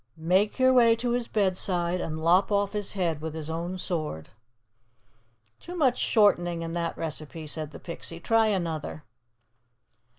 [0.17, 4.29] "'make your way to his bedside, and lop off his head with his own sword.'"
[5.59, 8.19] "Too much shortening in that recipe," said the Pixie.
[8.19, 9.03] "Try another."